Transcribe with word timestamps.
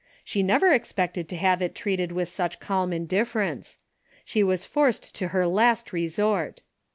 She 0.23 0.41
never 0.41 0.73
expected 0.73 1.29
to 1.29 1.35
have 1.35 1.61
it 1.61 1.75
DAILY 1.75 1.97
BATEI^ 1.97 1.97
■' 1.97 2.07
137 2.07 2.07
treated 2.09 2.11
with 2.11 2.29
such 2.29 2.59
calm 2.59 2.91
indifference. 2.91 3.77
She 4.25 4.43
was 4.43 4.65
forced 4.65 5.13
to 5.13 5.27
her 5.27 5.45
last 5.47 5.93
resort. 5.93 6.63